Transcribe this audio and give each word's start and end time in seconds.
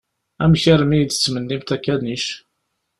Amek 0.43 0.63
armi 0.73 0.95
i 0.99 1.05
d-tettmennimt 1.05 1.69
akanic? 1.75 2.25